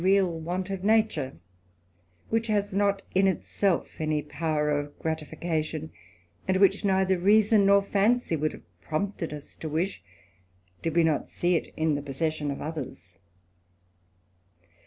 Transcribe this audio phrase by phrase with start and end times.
[0.03, 1.31] real want of nature,
[2.29, 5.91] which has not in itself any power ^^^a gratification,
[6.47, 10.01] and which neither reason nor fancy woul^^^^ have prompted us to wish,
[10.81, 13.09] did we not see it in the possessioi^''^ of others.